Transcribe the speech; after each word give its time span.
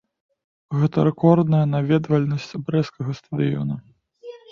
Гэта 0.77 0.97
рэкордная 1.07 1.59
наведвальнасць 1.73 2.47
брэсцкага 2.71 3.11
стадыёна. 3.19 3.75